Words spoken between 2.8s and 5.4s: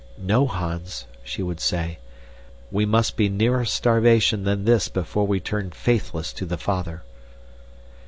must be nearer starvation than this before we